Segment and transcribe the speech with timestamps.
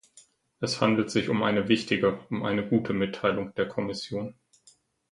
[0.59, 4.33] Es handelt sich um eine wichtige, um eine gute Mitteilung der Kommission.